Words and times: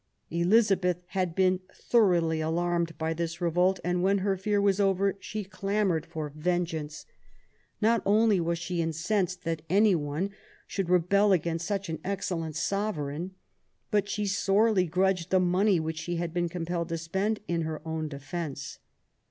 Elizabeth 0.31 0.97
had 1.09 1.35
been 1.35 1.59
thoroughly 1.75 2.41
alarmed 2.41 2.97
by 2.97 3.13
this 3.13 3.39
revolt, 3.39 3.79
and, 3.83 4.01
when 4.01 4.17
her 4.17 4.35
fear 4.35 4.59
was 4.59 4.79
over, 4.79 5.15
she 5.19 5.43
clamoured 5.43 6.07
for 6.07 6.33
vengeance. 6.35 7.05
Not 7.81 8.01
only 8.03 8.39
was 8.39 8.57
she 8.57 8.81
incensed 8.81 9.43
that 9.43 9.61
any 9.69 9.93
one 9.93 10.31
should 10.65 10.89
rebel 10.89 11.31
against 11.33 11.67
such 11.67 11.87
an 11.87 11.99
excellent 12.03 12.55
Sovereign, 12.55 13.35
but 13.91 14.09
she 14.09 14.25
sorely 14.25 14.87
grudged 14.87 15.29
the 15.29 15.39
money 15.39 15.79
which 15.79 15.99
she 15.99 16.15
had 16.15 16.33
been 16.33 16.49
compelled 16.49 16.89
to 16.89 16.97
spend 16.97 17.39
in 17.47 17.61
her 17.61 17.79
own 17.87 18.07
defence. 18.07 18.79